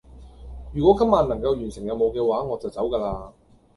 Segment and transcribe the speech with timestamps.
[0.73, 3.31] 如果今晚能夠完成任務嘅話，我就走架喇